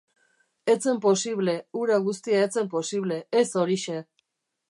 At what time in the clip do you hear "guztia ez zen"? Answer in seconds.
2.07-2.73